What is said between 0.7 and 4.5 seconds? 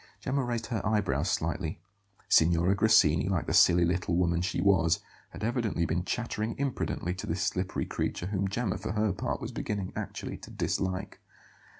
her eyebrows slightly. Signora Grassini, like the silly little woman